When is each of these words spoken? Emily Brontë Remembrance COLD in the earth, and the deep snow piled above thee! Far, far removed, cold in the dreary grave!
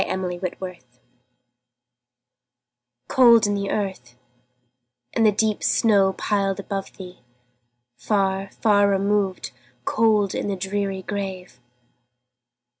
Emily 0.07 0.39
Brontë 0.39 0.53
Remembrance 0.59 0.99
COLD 3.07 3.45
in 3.45 3.53
the 3.53 3.69
earth, 3.69 4.15
and 5.13 5.27
the 5.27 5.31
deep 5.31 5.63
snow 5.63 6.13
piled 6.13 6.59
above 6.59 6.97
thee! 6.97 7.19
Far, 7.97 8.49
far 8.49 8.89
removed, 8.89 9.51
cold 9.85 10.33
in 10.33 10.47
the 10.47 10.55
dreary 10.55 11.03
grave! 11.03 11.59